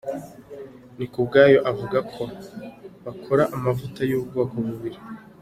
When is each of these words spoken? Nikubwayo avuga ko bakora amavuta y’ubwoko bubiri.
Nikubwayo 0.97 1.59
avuga 1.71 1.97
ko 2.13 2.23
bakora 3.05 3.43
amavuta 3.55 4.01
y’ubwoko 4.09 4.53
bubiri. 4.65 4.99